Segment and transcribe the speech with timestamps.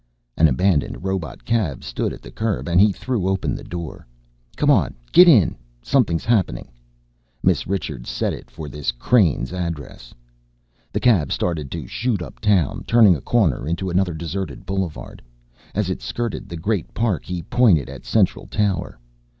[0.35, 4.07] An abandoned robot cab stood at the curb and he threw open the door.
[4.57, 5.55] "Come on, get in!
[5.83, 6.71] Something's happening.
[7.43, 10.11] Miss Richards, set it for this Crane's address."
[10.91, 15.21] The cab started to shoot uptown, turning a corner into another deserted boulevard.
[15.75, 18.97] As it skirted the great Park, he pointed at Central Tower.